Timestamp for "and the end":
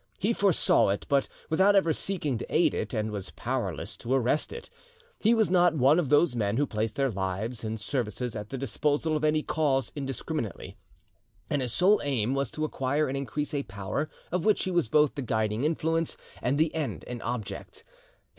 16.41-17.03